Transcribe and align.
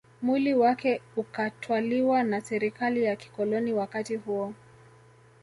Mwili 0.21 0.53
wake 0.53 1.01
ukatwaliwa 1.15 2.23
na 2.23 2.41
Serikali 2.41 3.03
ya 3.03 3.15
kikoloni 3.15 3.73
wakati 3.73 4.15
huo 4.15 4.53